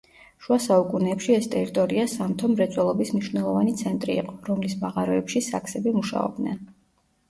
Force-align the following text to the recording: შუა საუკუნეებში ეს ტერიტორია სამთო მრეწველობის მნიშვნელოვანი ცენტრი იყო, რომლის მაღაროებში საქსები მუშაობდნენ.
შუა 0.43 0.55
საუკუნეებში 0.61 1.35
ეს 1.39 1.49
ტერიტორია 1.57 2.07
სამთო 2.15 2.51
მრეწველობის 2.55 3.13
მნიშვნელოვანი 3.19 3.79
ცენტრი 3.85 4.19
იყო, 4.25 4.37
რომლის 4.51 4.77
მაღაროებში 4.85 5.47
საქსები 5.55 5.99
მუშაობდნენ. 6.05 6.63